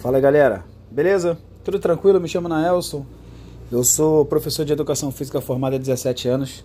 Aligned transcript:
Fala 0.00 0.18
galera, 0.18 0.64
beleza? 0.90 1.36
Tudo 1.62 1.78
tranquilo? 1.78 2.18
Me 2.18 2.26
chamo 2.26 2.48
Naelson. 2.48 3.04
Eu 3.70 3.84
sou 3.84 4.24
professor 4.24 4.64
de 4.64 4.72
educação 4.72 5.12
física 5.12 5.42
formado 5.42 5.76
há 5.76 5.78
17 5.78 6.26
anos 6.26 6.64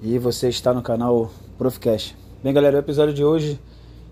e 0.00 0.16
você 0.20 0.48
está 0.48 0.72
no 0.72 0.80
canal 0.80 1.32
Profcast. 1.58 2.16
Bem, 2.44 2.54
galera, 2.54 2.76
o 2.76 2.78
episódio 2.78 3.12
de 3.12 3.24
hoje 3.24 3.60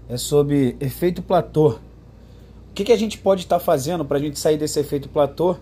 é 0.08 0.16
sobre 0.16 0.76
efeito 0.80 1.22
platô. 1.22 1.68
O 1.68 2.74
que, 2.74 2.82
que 2.82 2.92
a 2.92 2.98
gente 2.98 3.16
pode 3.18 3.42
estar 3.42 3.60
fazendo 3.60 4.04
para 4.04 4.18
a 4.18 4.20
gente 4.20 4.40
sair 4.40 4.56
desse 4.56 4.80
efeito 4.80 5.08
platô 5.08 5.54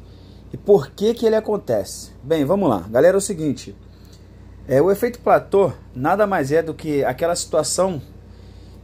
e 0.50 0.56
por 0.56 0.88
que, 0.88 1.12
que 1.12 1.26
ele 1.26 1.36
acontece? 1.36 2.12
Bem, 2.22 2.46
vamos 2.46 2.66
lá. 2.66 2.86
Galera, 2.88 3.14
é 3.14 3.18
o 3.18 3.20
seguinte: 3.20 3.76
é, 4.66 4.80
o 4.80 4.90
efeito 4.90 5.20
platô 5.20 5.70
nada 5.94 6.26
mais 6.26 6.50
é 6.50 6.62
do 6.62 6.72
que 6.72 7.04
aquela 7.04 7.36
situação 7.36 8.00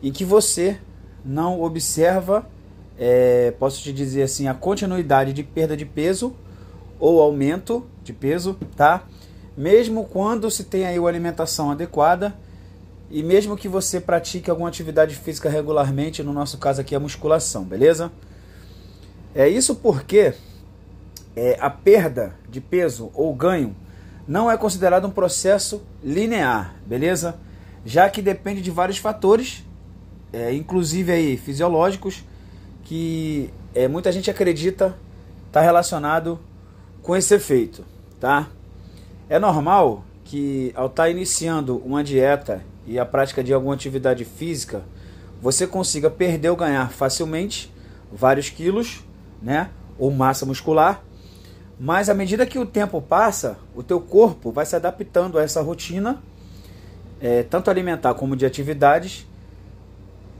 em 0.03 0.13
que 0.13 0.23
você 0.23 0.79
não 1.25 1.63
observa 1.63 2.47
é, 2.99 3.53
posso 3.59 3.83
te 3.83 3.93
dizer 3.93 4.23
assim, 4.23 4.49
a 4.49 4.55
continuidade 4.55 5.33
de 5.33 5.43
perda 5.43 5.77
de 5.77 5.85
peso 5.85 6.35
ou 6.99 7.21
aumento 7.21 7.87
de 8.03 8.13
peso, 8.13 8.57
tá? 8.77 9.05
Mesmo 9.57 10.05
quando 10.05 10.51
se 10.51 10.65
tem 10.65 10.87
aí 10.87 10.99
uma 10.99 11.09
alimentação 11.09 11.71
adequada 11.71 12.35
e 13.11 13.23
mesmo 13.23 13.57
que 13.57 13.69
você 13.69 14.01
pratique 14.01 14.51
alguma 14.51 14.69
atividade 14.69 15.15
física 15.15 15.51
regularmente, 15.51 16.23
no 16.23 16.33
nosso 16.33 16.59
caso 16.59 16.81
aqui 16.81 16.95
a 16.95 17.01
musculação, 17.01 17.65
beleza? 17.65 18.11
É 19.35 19.49
isso 19.49 19.75
porque 19.75 20.35
é, 21.37 21.57
a 21.61 21.69
perda 21.69 22.35
de 22.49 22.61
peso 22.61 23.11
ou 23.15 23.35
ganho 23.35 23.75
não 24.27 24.51
é 24.51 24.57
considerado 24.57 25.07
um 25.07 25.11
processo 25.11 25.83
linear, 26.03 26.77
beleza? 26.87 27.37
Já 27.85 28.09
que 28.09 28.23
depende 28.23 28.63
de 28.63 28.71
vários 28.71 28.99
fatores, 28.99 29.65
é, 30.33 30.55
inclusive 30.55 31.13
aí 31.13 31.37
fisiológicos, 31.37 32.25
que 32.93 33.49
é, 33.75 33.89
muita 33.89 34.13
gente 34.13 34.31
acredita 34.31 34.95
está 35.47 35.63
relacionado 35.63 36.39
com 37.03 37.17
esse 37.17 37.35
efeito, 37.35 37.87
tá? 38.21 38.49
É 39.31 39.39
normal 39.39 40.05
que 40.23 40.71
ao 40.75 40.89
estar 40.89 41.05
tá 41.05 41.09
iniciando 41.09 41.79
uma 41.79 42.05
dieta 42.05 42.63
e 42.87 42.99
a 42.99 43.07
prática 43.07 43.43
de 43.43 43.51
alguma 43.51 43.73
atividade 43.73 44.27
física, 44.27 44.83
você 45.41 45.67
consiga 45.67 46.11
perder 46.11 46.51
ou 46.51 46.57
ganhar 46.57 46.91
facilmente 46.91 47.73
vários 48.13 48.51
quilos, 48.51 49.03
né? 49.41 49.71
Ou 49.99 50.11
massa 50.11 50.45
muscular. 50.45 51.03
Mas 51.81 52.11
à 52.11 52.15
medida 52.15 52.45
que 52.45 52.59
o 52.59 52.67
tempo 52.67 53.01
passa, 53.01 53.57
o 53.75 53.83
teu 53.83 54.03
corpo 54.03 54.53
vai 54.53 54.67
se 54.67 54.77
adaptando 54.77 55.39
a 55.39 55.43
essa 55.43 55.63
rotina, 55.63 56.23
é, 57.23 57.43
tanto 57.43 57.71
alimentar 57.71 58.13
como 58.13 58.37
de 58.37 58.45
atividades, 58.45 59.27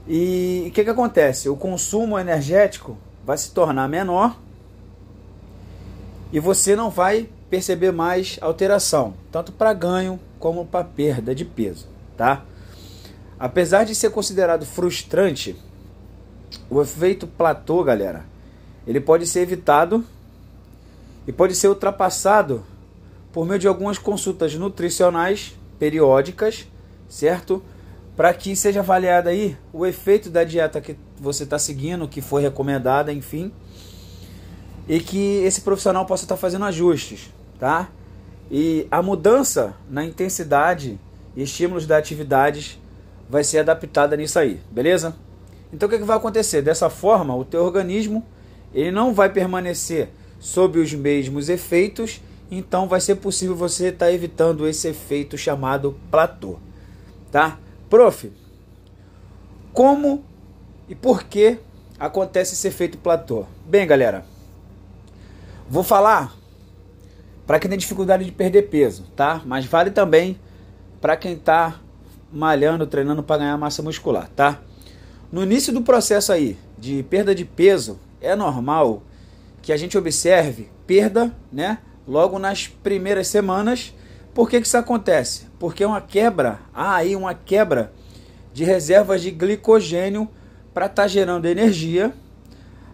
e 0.07 0.65
o 0.67 0.71
que, 0.71 0.83
que 0.83 0.89
acontece? 0.89 1.47
O 1.49 1.55
consumo 1.55 2.19
energético 2.19 2.97
vai 3.25 3.37
se 3.37 3.51
tornar 3.51 3.87
menor 3.87 4.37
e 6.31 6.39
você 6.39 6.75
não 6.75 6.89
vai 6.89 7.29
perceber 7.49 7.91
mais 7.91 8.37
alteração, 8.41 9.13
tanto 9.31 9.51
para 9.51 9.73
ganho 9.73 10.19
como 10.39 10.65
para 10.65 10.83
perda 10.83 11.33
de 11.33 11.45
peso, 11.45 11.87
tá? 12.17 12.43
Apesar 13.39 13.83
de 13.83 13.93
ser 13.93 14.09
considerado 14.09 14.65
frustrante, 14.65 15.55
o 16.69 16.81
efeito 16.81 17.27
platô, 17.27 17.83
galera, 17.83 18.25
ele 18.85 18.99
pode 18.99 19.27
ser 19.27 19.41
evitado 19.41 20.03
e 21.27 21.31
pode 21.31 21.55
ser 21.55 21.67
ultrapassado 21.67 22.63
por 23.31 23.45
meio 23.45 23.59
de 23.59 23.67
algumas 23.67 23.97
consultas 23.97 24.53
nutricionais 24.55 25.55
periódicas, 25.79 26.67
certo? 27.07 27.63
Para 28.15 28.33
que 28.33 28.55
seja 28.55 28.81
avaliado 28.81 29.29
aí 29.29 29.57
o 29.71 29.85
efeito 29.85 30.29
da 30.29 30.43
dieta 30.43 30.79
que 30.79 30.95
você 31.19 31.43
está 31.43 31.57
seguindo, 31.57 32.07
que 32.07 32.21
foi 32.21 32.41
recomendada, 32.41 33.11
enfim, 33.11 33.51
e 34.87 34.99
que 34.99 35.37
esse 35.43 35.61
profissional 35.61 36.05
possa 36.05 36.25
estar 36.25 36.35
tá 36.35 36.41
fazendo 36.41 36.65
ajustes, 36.65 37.31
tá? 37.59 37.89
E 38.51 38.87
a 38.91 39.01
mudança 39.01 39.73
na 39.89 40.03
intensidade 40.05 40.99
e 41.35 41.41
estímulos 41.43 41.87
da 41.87 41.97
atividades 41.97 42.79
vai 43.29 43.43
ser 43.43 43.59
adaptada 43.59 44.15
nisso 44.15 44.37
aí, 44.37 44.59
beleza? 44.69 45.15
Então 45.71 45.87
o 45.87 45.91
que, 45.91 45.97
que 45.97 46.03
vai 46.03 46.17
acontecer? 46.17 46.61
Dessa 46.61 46.89
forma, 46.89 47.35
o 47.35 47.43
teu 47.43 47.63
organismo 47.63 48.23
ele 48.73 48.91
não 48.91 49.13
vai 49.13 49.29
permanecer 49.29 50.09
sob 50.39 50.77
os 50.77 50.93
mesmos 50.93 51.49
efeitos, 51.49 52.21
então 52.51 52.87
vai 52.87 52.99
ser 52.99 53.15
possível 53.15 53.55
você 53.55 53.87
estar 53.87 54.07
tá 54.07 54.11
evitando 54.11 54.67
esse 54.67 54.87
efeito 54.87 55.37
chamado 55.37 55.97
platô, 56.11 56.59
tá? 57.31 57.57
Prof, 57.93 58.31
como 59.71 60.23
e 60.89 60.95
por 60.95 61.25
que 61.25 61.59
acontece 61.99 62.55
esse 62.55 62.67
efeito 62.67 62.97
platô? 62.97 63.45
Bem, 63.67 63.85
galera, 63.85 64.25
vou 65.69 65.83
falar 65.83 66.35
para 67.45 67.59
quem 67.59 67.69
tem 67.69 67.77
dificuldade 67.77 68.25
de 68.25 68.31
perder 68.31 68.63
peso, 68.63 69.03
tá? 69.15 69.43
Mas 69.45 69.67
vale 69.67 69.91
também 69.91 70.39
para 70.99 71.15
quem 71.15 71.33
está 71.33 71.79
malhando, 72.31 72.87
treinando 72.87 73.21
para 73.21 73.41
ganhar 73.41 73.57
massa 73.59 73.83
muscular, 73.83 74.27
tá? 74.35 74.59
No 75.31 75.43
início 75.43 75.71
do 75.71 75.83
processo 75.83 76.33
aí 76.33 76.57
de 76.79 77.03
perda 77.03 77.35
de 77.35 77.45
peso, 77.45 77.99
é 78.19 78.35
normal 78.35 79.03
que 79.61 79.71
a 79.71 79.77
gente 79.77 79.95
observe 79.99 80.67
perda, 80.87 81.31
né? 81.51 81.77
Logo 82.07 82.39
nas 82.39 82.65
primeiras 82.65 83.27
semanas 83.27 83.93
por 84.33 84.49
que, 84.49 84.59
que 84.59 84.67
isso 84.67 84.77
acontece? 84.77 85.47
Porque 85.59 85.83
é 85.83 85.87
uma 85.87 86.01
quebra, 86.01 86.59
há 86.73 86.95
aí 86.95 87.15
uma 87.15 87.33
quebra 87.33 87.93
de 88.53 88.63
reservas 88.63 89.21
de 89.21 89.31
glicogênio 89.31 90.27
para 90.73 90.87
estar 90.87 91.03
tá 91.03 91.07
gerando 91.07 91.45
energia, 91.45 92.13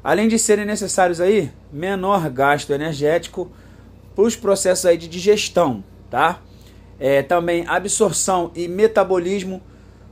além 0.03 0.27
de 0.27 0.38
serem 0.38 0.66
necessários 0.66 1.22
aí 1.22 1.51
menor 1.72 2.29
gasto 2.29 2.72
energético 2.72 3.51
para 4.16 4.23
os 4.23 4.35
processos 4.35 4.85
aí 4.85 4.97
de 4.97 5.07
digestão, 5.07 5.83
tá? 6.09 6.41
É, 7.00 7.22
também 7.22 7.66
absorção 7.67 8.51
e 8.53 8.67
metabolismo 8.67 9.61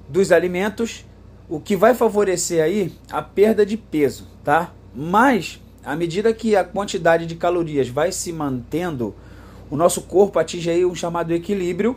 dos 0.08 0.32
alimentos, 0.32 1.06
o 1.50 1.60
que 1.60 1.76
vai 1.76 1.94
favorecer 1.94 2.64
aí 2.64 2.94
a 3.12 3.22
perda 3.22 3.66
de 3.66 3.76
peso, 3.76 4.28
tá? 4.44 4.72
Mas 4.96 5.62
à 5.84 5.96
medida 5.96 6.34
que 6.34 6.56
a 6.56 6.64
quantidade 6.64 7.26
de 7.26 7.36
calorias 7.36 7.90
vai 7.90 8.12
se 8.12 8.32
mantendo 8.32 9.14
o 9.70 9.76
nosso 9.76 10.02
corpo 10.02 10.40
atinge 10.40 10.70
aí 10.70 10.86
um 10.86 10.96
chamado 10.96 11.34
equilíbrio, 11.34 11.96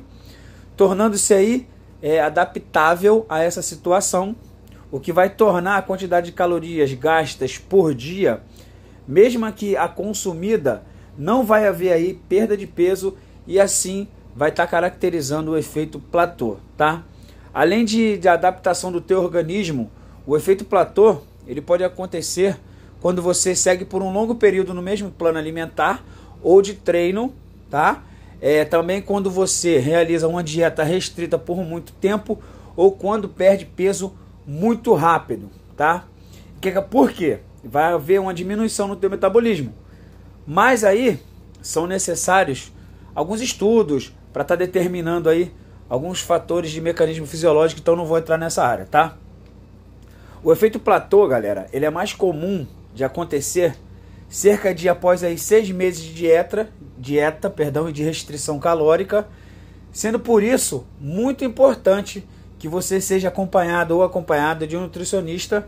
tornando-se 0.76 1.34
aí 1.34 1.66
é, 2.02 2.20
adaptável 2.20 3.26
a 3.28 3.42
essa 3.42 3.62
situação, 3.62 4.34
o 4.90 4.98
que 4.98 5.12
vai 5.12 5.30
tornar 5.30 5.76
a 5.76 5.82
quantidade 5.82 6.26
de 6.26 6.32
calorias 6.32 6.92
gastas 6.94 7.58
por 7.58 7.94
dia, 7.94 8.42
mesmo 9.06 9.50
que 9.52 9.76
a 9.76 9.88
consumida, 9.88 10.82
não 11.16 11.44
vai 11.44 11.66
haver 11.66 11.92
aí 11.92 12.18
perda 12.28 12.56
de 12.56 12.66
peso 12.66 13.16
e 13.46 13.60
assim 13.60 14.08
vai 14.34 14.50
estar 14.50 14.64
tá 14.64 14.70
caracterizando 14.70 15.52
o 15.52 15.56
efeito 15.56 15.98
platô, 15.98 16.56
tá? 16.76 17.04
Além 17.52 17.84
de, 17.84 18.16
de 18.16 18.28
adaptação 18.28 18.92
do 18.92 19.00
teu 19.00 19.20
organismo, 19.20 19.90
o 20.26 20.36
efeito 20.36 20.64
platô 20.64 21.18
ele 21.46 21.60
pode 21.60 21.82
acontecer 21.82 22.56
quando 23.00 23.20
você 23.20 23.54
segue 23.54 23.84
por 23.84 24.02
um 24.02 24.12
longo 24.12 24.34
período 24.34 24.72
no 24.72 24.82
mesmo 24.82 25.10
plano 25.10 25.38
alimentar 25.38 26.04
ou 26.42 26.62
de 26.62 26.74
treino 26.74 27.34
tá? 27.70 28.02
É, 28.40 28.64
também 28.64 29.00
quando 29.00 29.30
você 29.30 29.78
realiza 29.78 30.26
uma 30.26 30.42
dieta 30.42 30.82
restrita 30.82 31.38
por 31.38 31.58
muito 31.58 31.92
tempo 31.92 32.38
ou 32.74 32.92
quando 32.92 33.28
perde 33.28 33.64
peso 33.64 34.14
muito 34.46 34.92
rápido, 34.94 35.50
tá? 35.76 36.04
Por 36.90 37.12
quê? 37.12 37.38
Vai 37.62 37.92
haver 37.92 38.20
uma 38.20 38.34
diminuição 38.34 38.88
no 38.88 38.96
teu 38.96 39.08
metabolismo. 39.08 39.72
Mas 40.46 40.82
aí 40.82 41.20
são 41.62 41.86
necessários 41.86 42.72
alguns 43.14 43.40
estudos 43.40 44.14
para 44.32 44.42
estar 44.42 44.56
tá 44.56 44.64
determinando 44.64 45.28
aí 45.28 45.52
alguns 45.88 46.20
fatores 46.20 46.70
de 46.70 46.80
mecanismo 46.80 47.26
fisiológico, 47.26 47.80
então 47.80 47.96
não 47.96 48.06
vou 48.06 48.16
entrar 48.16 48.38
nessa 48.38 48.64
área, 48.64 48.86
tá? 48.86 49.16
O 50.42 50.52
efeito 50.52 50.78
platô, 50.78 51.26
galera, 51.28 51.66
ele 51.72 51.84
é 51.84 51.90
mais 51.90 52.12
comum 52.12 52.66
de 52.94 53.04
acontecer 53.04 53.76
cerca 54.30 54.72
de 54.72 54.88
após 54.88 55.24
aí 55.24 55.36
seis 55.36 55.68
meses 55.72 56.02
de 56.02 56.14
dieta, 56.14 56.70
dieta, 56.96 57.50
perdão, 57.50 57.88
e 57.88 57.92
de 57.92 58.04
restrição 58.04 58.60
calórica, 58.60 59.26
sendo 59.92 60.20
por 60.20 60.42
isso 60.42 60.86
muito 61.00 61.44
importante 61.44 62.26
que 62.56 62.68
você 62.68 63.00
seja 63.00 63.28
acompanhado 63.28 63.96
ou 63.96 64.04
acompanhada 64.04 64.66
de 64.66 64.76
um 64.76 64.82
nutricionista, 64.82 65.66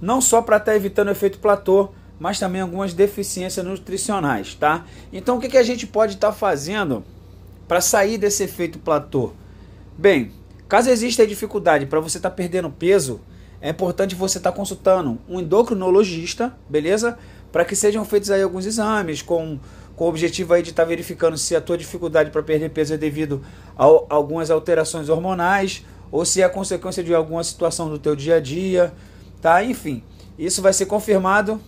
não 0.00 0.20
só 0.20 0.42
para 0.42 0.56
estar 0.56 0.72
tá 0.72 0.76
evitando 0.76 1.08
o 1.08 1.12
efeito 1.12 1.38
platô, 1.38 1.90
mas 2.18 2.38
também 2.38 2.60
algumas 2.60 2.92
deficiências 2.92 3.64
nutricionais, 3.64 4.54
tá? 4.54 4.84
Então 5.12 5.36
o 5.36 5.40
que, 5.40 5.48
que 5.48 5.56
a 5.56 5.62
gente 5.62 5.86
pode 5.86 6.14
estar 6.14 6.28
tá 6.28 6.34
fazendo 6.34 7.04
para 7.68 7.80
sair 7.80 8.18
desse 8.18 8.42
efeito 8.42 8.78
platô? 8.78 9.32
Bem, 9.96 10.32
caso 10.68 10.90
exista 10.90 11.24
dificuldade 11.24 11.86
para 11.86 12.00
você 12.00 12.16
estar 12.16 12.30
tá 12.30 12.34
perdendo 12.34 12.70
peso, 12.70 13.20
é 13.60 13.70
importante 13.70 14.14
você 14.14 14.38
estar 14.38 14.50
tá 14.50 14.56
consultando 14.56 15.18
um 15.28 15.40
endocrinologista, 15.40 16.56
beleza? 16.68 17.18
Para 17.54 17.64
que 17.64 17.76
sejam 17.76 18.04
feitos 18.04 18.32
aí 18.32 18.42
alguns 18.42 18.66
exames 18.66 19.22
com, 19.22 19.60
com 19.94 20.06
o 20.06 20.08
objetivo 20.08 20.54
aí 20.54 20.60
de 20.60 20.70
estar 20.70 20.82
tá 20.82 20.88
verificando 20.88 21.38
se 21.38 21.54
a 21.54 21.60
tua 21.60 21.78
dificuldade 21.78 22.32
para 22.32 22.42
perder 22.42 22.68
peso 22.70 22.94
é 22.94 22.96
devido 22.96 23.44
a, 23.78 23.84
algumas 23.84 24.50
alterações 24.50 25.08
hormonais 25.08 25.84
ou 26.10 26.24
se 26.24 26.42
é 26.42 26.48
consequência 26.48 27.04
de 27.04 27.14
alguma 27.14 27.44
situação 27.44 27.88
do 27.88 27.96
teu 27.96 28.16
dia 28.16 28.38
a 28.38 28.40
dia, 28.40 28.92
tá? 29.40 29.62
Enfim, 29.62 30.02
isso 30.36 30.60
vai 30.60 30.72
ser 30.72 30.86
confirmado 30.86 31.60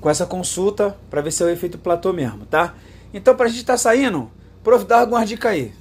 com 0.00 0.08
essa 0.08 0.24
consulta 0.24 0.96
para 1.10 1.20
ver 1.20 1.32
se 1.32 1.42
é 1.42 1.46
o 1.46 1.50
efeito 1.50 1.78
platô 1.78 2.12
mesmo, 2.12 2.46
tá? 2.46 2.76
Então, 3.12 3.34
para 3.34 3.46
a 3.46 3.48
gente 3.48 3.62
estar 3.62 3.72
tá 3.72 3.78
saindo, 3.78 4.30
prof, 4.62 4.84
dá 4.84 5.00
alguma 5.00 5.26
dica 5.26 5.48
aí. 5.48 5.72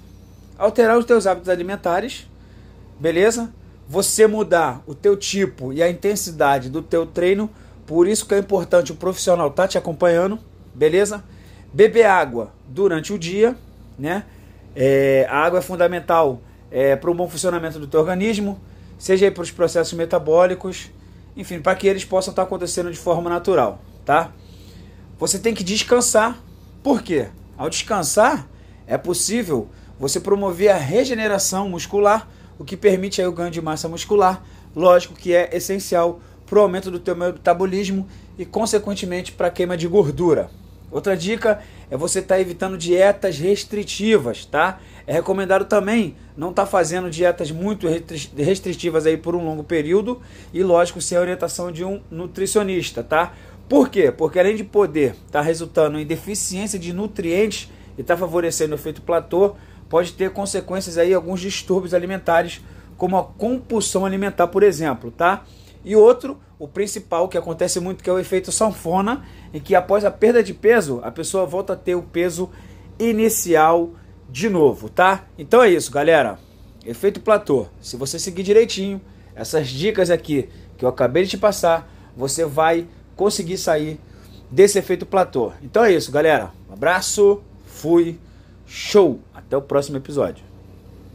Alterar 0.57 0.97
os 0.97 1.05
teus 1.05 1.27
hábitos 1.27 1.49
alimentares, 1.49 2.27
beleza? 2.99 3.53
Você 3.87 4.25
mudar 4.25 4.81
o 4.87 4.95
teu 4.95 5.15
tipo 5.15 5.71
e 5.71 5.83
a 5.83 5.87
intensidade 5.91 6.71
do 6.71 6.81
teu 6.81 7.05
treino, 7.05 7.51
por 7.85 8.07
isso 8.07 8.25
que 8.25 8.33
é 8.33 8.39
importante 8.39 8.91
o 8.91 8.95
profissional 8.95 9.47
estar 9.47 9.63
tá 9.63 9.67
te 9.67 9.77
acompanhando, 9.77 10.39
beleza? 10.73 11.23
Beber 11.73 12.05
água 12.05 12.51
durante 12.67 13.13
o 13.13 13.19
dia, 13.19 13.55
né? 13.97 14.23
É, 14.75 15.27
a 15.29 15.37
água 15.37 15.59
é 15.59 15.61
fundamental 15.61 16.41
é, 16.71 16.95
para 16.95 17.09
o 17.09 17.13
bom 17.13 17.27
funcionamento 17.29 17.79
do 17.79 17.87
teu 17.87 17.99
organismo, 17.99 18.59
seja 18.97 19.29
para 19.31 19.43
os 19.43 19.51
processos 19.51 19.93
metabólicos, 19.93 20.91
enfim, 21.37 21.61
para 21.61 21.75
que 21.75 21.87
eles 21.87 22.03
possam 22.03 22.31
estar 22.31 22.43
tá 22.43 22.47
acontecendo 22.47 22.91
de 22.91 22.97
forma 22.97 23.29
natural, 23.29 23.79
tá? 24.03 24.31
Você 25.17 25.39
tem 25.39 25.53
que 25.53 25.63
descansar. 25.63 26.37
Por 26.83 27.01
quê? 27.01 27.27
Ao 27.57 27.69
descansar, 27.69 28.47
é 28.85 28.97
possível 28.97 29.69
você 29.99 30.19
promover 30.19 30.69
a 30.69 30.77
regeneração 30.77 31.69
muscular, 31.69 32.27
o 32.59 32.65
que 32.65 32.75
permite 32.75 33.21
aí 33.21 33.27
o 33.27 33.31
ganho 33.31 33.51
de 33.51 33.61
massa 33.61 33.87
muscular, 33.87 34.43
lógico 34.75 35.13
que 35.13 35.33
é 35.33 35.55
essencial 35.55 36.19
para 36.45 36.59
o 36.59 36.61
aumento 36.61 36.91
do 36.91 36.99
teu 36.99 37.15
metabolismo 37.15 38.07
e, 38.37 38.45
consequentemente, 38.45 39.31
para 39.31 39.47
a 39.47 39.51
queima 39.51 39.75
de 39.75 39.87
gordura. 39.87 40.49
Outra 40.91 41.17
dica 41.17 41.59
é 41.89 41.97
você 41.97 42.19
estar 42.19 42.35
tá 42.35 42.41
evitando 42.41 42.77
dietas 42.77 43.37
restritivas, 43.37 44.45
tá? 44.45 44.79
É 45.07 45.13
recomendado 45.13 45.65
também 45.65 46.15
não 46.37 46.51
estar 46.51 46.63
tá 46.63 46.69
fazendo 46.69 47.09
dietas 47.09 47.51
muito 47.51 47.87
restritivas 48.37 49.05
aí 49.05 49.17
por 49.17 49.35
um 49.35 49.43
longo 49.43 49.63
período 49.63 50.21
e, 50.53 50.63
lógico, 50.63 51.01
sem 51.01 51.17
a 51.17 51.21
orientação 51.21 51.71
de 51.71 51.83
um 51.83 52.01
nutricionista, 52.09 53.03
tá? 53.03 53.33
Por 53.67 53.89
quê? 53.89 54.11
Porque 54.11 54.39
além 54.39 54.55
de 54.55 54.63
poder 54.63 55.11
estar 55.11 55.39
tá 55.39 55.41
resultando 55.41 55.99
em 55.99 56.05
deficiência 56.05 56.77
de 56.77 56.93
nutrientes 56.93 57.69
e 57.97 58.01
estar 58.01 58.13
tá 58.13 58.19
favorecendo 58.19 58.73
o 58.73 58.75
efeito 58.75 59.01
platô, 59.01 59.55
pode 59.89 60.13
ter 60.13 60.31
consequências 60.31 60.97
aí 60.97 61.13
alguns 61.13 61.41
distúrbios 61.41 61.93
alimentares, 61.93 62.61
como 62.95 63.17
a 63.17 63.23
compulsão 63.23 64.05
alimentar, 64.05 64.47
por 64.47 64.63
exemplo, 64.63 65.11
tá? 65.11 65.43
E 65.85 65.95
outro, 65.95 66.39
o 66.57 66.67
principal 66.67 67.29
que 67.29 67.37
acontece 67.37 67.79
muito, 67.79 68.03
que 68.03 68.09
é 68.09 68.13
o 68.13 68.17
efeito 68.17 68.51
sanfona, 68.51 69.23
em 69.53 69.59
que 69.59 69.75
após 69.75 70.03
a 70.03 70.09
perda 70.09 70.43
de 70.43 70.53
peso, 70.53 70.99
a 71.03 71.11
pessoa 71.11 71.45
volta 71.45 71.73
a 71.73 71.75
ter 71.75 71.93
o 71.93 72.01
peso 72.01 72.49
inicial 72.99 73.91
de 74.27 74.49
novo, 74.49 74.89
tá? 74.89 75.25
Então 75.37 75.61
é 75.61 75.69
isso, 75.69 75.91
galera. 75.91 76.39
Efeito 76.85 77.19
platô. 77.19 77.67
Se 77.79 77.95
você 77.97 78.17
seguir 78.17 78.41
direitinho 78.41 78.99
essas 79.35 79.67
dicas 79.67 80.09
aqui 80.09 80.49
que 80.77 80.83
eu 80.83 80.89
acabei 80.89 81.23
de 81.23 81.31
te 81.31 81.37
passar, 81.37 81.91
você 82.17 82.45
vai 82.45 82.87
conseguir 83.15 83.57
sair 83.57 83.99
desse 84.49 84.79
efeito 84.79 85.05
platô. 85.05 85.51
Então 85.61 85.83
é 85.83 85.93
isso, 85.93 86.11
galera. 86.11 86.51
Um 86.69 86.73
abraço, 86.73 87.41
fui, 87.65 88.19
show. 88.65 89.19
Até 89.33 89.55
o 89.55 89.61
próximo 89.61 89.97
episódio. 89.97 90.44